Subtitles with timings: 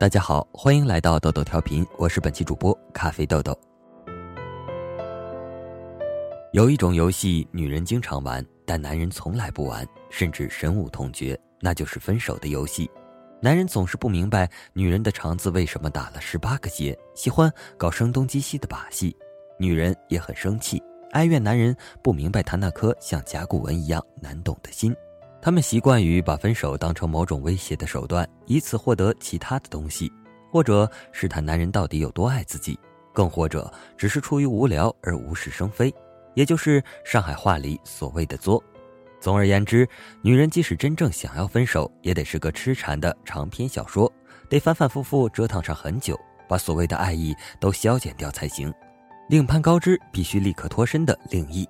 [0.00, 3.54] 大家好，欢迎来到豆豆调频，我是本期主播咖啡豆豆。
[6.54, 12.90] 有一种游戏，女人经常玩，但男人从来不玩，甚至深恶痛绝，那就是分手的游戏。
[13.42, 19.14] 男人总是不明白女人的肠子为什么打了十八个结，喜欢搞声东击西的把戏。
[19.58, 24.96] 女人也很生气，哀怨男人不明白她那颗像甲骨文一样难懂的心。
[25.42, 30.12] 他们习惯于把分手当成某种威胁的手段，以此获得其他的东西，
[30.52, 32.78] 或者试探男人到底有多爱自己，
[33.12, 35.92] 更或者只是出于无聊而无事生非，
[36.34, 38.62] 也就是上海话里所谓的作。
[39.18, 39.88] 总而言之，
[40.22, 44.12] 女人即使真正想要分手，也得是个痴缠的长篇小说，
[44.48, 48.72] 得反反复复折腾上很久，把所谓的爱意都消减掉才行。
[49.30, 51.66] 另攀高枝，必须立刻脱身的另一。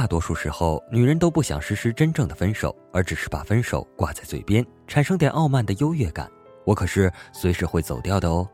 [0.00, 6.26] 大多数时候，女人都不想实施真正的分手，而只是把分手挂在嘴边，产生点傲慢的优越感。
[6.64, 8.48] 我可是随时会走掉的哦。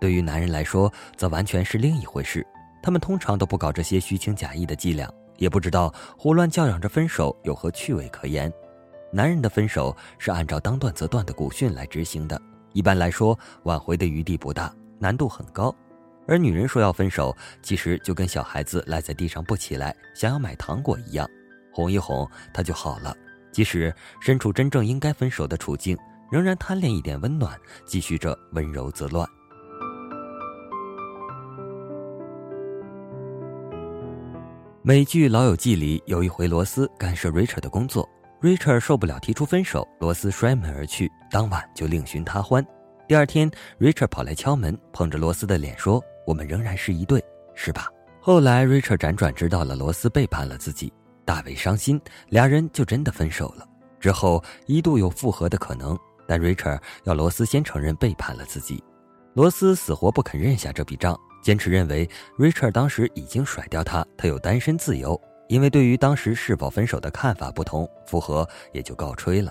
[0.00, 2.44] 对于男人来说，则完全是另一回事。
[2.82, 8.52] 他们通常都不搞这些虚情假意的伎俩，也不知道胡乱叫嚷着分手有何趣味可言。
[9.12, 12.42] 男人的分手是按照当断则断的古训来执行的，
[12.72, 15.72] 一般来说，挽回的余地不大，难度很高。
[16.28, 21.26] 而女人说要分手，其实就跟小孩子赖在地上不起来，想要买糖果一样，
[21.72, 23.16] 哄一哄他就好了。
[23.50, 25.96] 即使身处真正应该分手的处境，
[26.30, 29.26] 仍然贪恋一点温暖，继续着温柔自乱。
[34.82, 38.08] 美剧《老友记》里有一回，罗斯干涉 Richard 的工作
[38.42, 42.64] ，Richard 受不了提出分手，罗斯摔门而去，当晚就另寻他欢。
[43.08, 45.98] 第二天，Richard 跑来敲门，碰着罗斯的脸说。
[46.26, 47.88] 我们仍然是一对，是吧？
[48.20, 50.92] 后来，Richard 辗转知道了罗斯背叛了自己，
[51.24, 51.98] 大为伤心，
[52.28, 53.66] 俩人就真的分手了。
[53.98, 58.84] 之后一度有复合的可能，但 Richard 要罗斯先承认背叛了自己，
[59.32, 62.06] 罗斯死活不肯认下这笔账，坚持认为
[62.38, 65.18] Richard 当时已经甩掉他，他有单身自由。
[65.48, 69.50] 因为对于当时是否分手的看法不同，复合也就告吹了。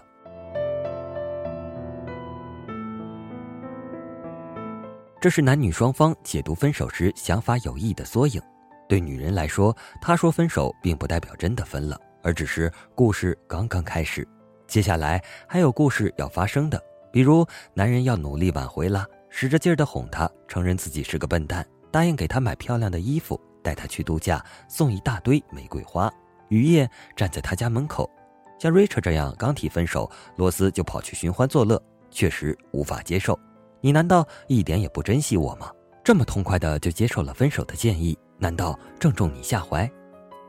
[5.19, 8.39] 这是男女双方解读分手时想法有异的缩影。
[8.87, 14.25] 对女人来说，她说分手并不代表真的分了，而只是故事刚刚开始。
[14.67, 16.79] 接下来还有故事要发生的，
[17.11, 26.13] 比如男人要努力挽回啦，使着劲儿的哄她，承认自己是个笨蛋，答应给她买漂亮的衣服，带她去度假，送一大堆玫瑰花，
[26.49, 28.07] 雨夜站在她家门口。
[28.59, 33.37] 像 Richard 这样刚提分手，罗斯就跑去寻欢作乐，确实无法接受。
[33.81, 35.71] 你难道一点也不珍惜我吗？
[36.03, 39.89] 这么痛快的就接受了分手的建议，难道正中你下怀？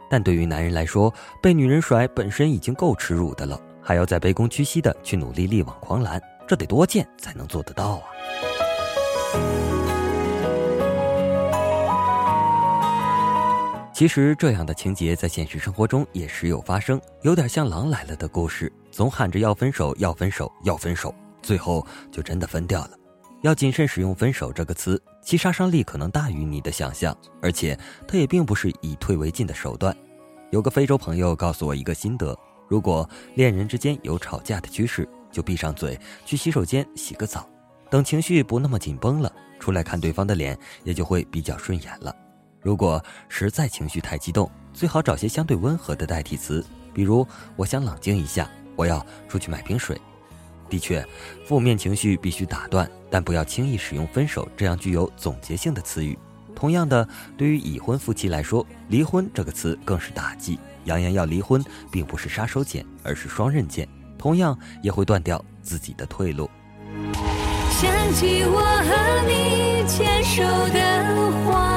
[0.09, 1.13] 但对于男人来说，
[1.43, 8.03] 被女人甩本身已经够耻辱的了，还要再卑躬屈膝的去努力力挽狂澜，这得多贱才能做得到啊！
[13.93, 21.13] 其实这样的情节在现实生活中也时有发生，有点像《狼来了》的故事，总喊着要分手，要分手，要分手，
[21.43, 22.91] 最后就真的分掉了。
[23.43, 29.97] 要谨慎使用“分手”这个词，其杀伤力可能大于你的想象，而且它也并不是以退为进的手段。
[30.51, 32.37] 有个非洲朋友告诉我一个心得：
[32.69, 37.49] 如果恋人之间有吵架的趋势，就闭上嘴，去洗手间洗个澡，
[37.89, 42.15] 等情绪不那么紧绷了，出来看对方的脸，也就会比较顺眼了。
[42.61, 47.25] 如果实在情绪太激动，最好找些相对温和的代替词，比如
[47.55, 49.97] “我想冷静一下”，“我要出去买瓶水”。
[50.69, 51.05] 的确，
[51.45, 56.19] 负面情绪必须打断，但不要轻易使用“分手”这样具有总结性的词语。
[56.55, 57.07] 同样的，
[57.37, 60.59] 对于已婚夫妻来说，“离婚”这个词更是打击。
[60.85, 66.51] 扬言要离婚，并不是杀手锏，而是双刃剑，同样也会断掉自己的退路。
[67.71, 68.91] 想起我和
[69.29, 70.43] 你牵手
[70.73, 71.68] 的画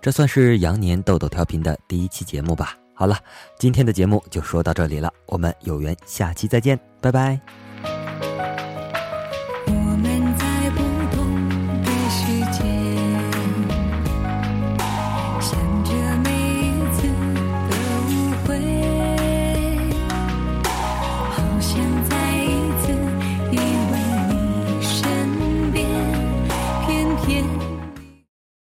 [0.00, 2.76] 这算是羊年豆豆调频的第一期节目吧。
[2.94, 3.18] 好了，
[3.58, 7.65] 今天的节目就说到这里了，我们有缘下期再见，拜拜。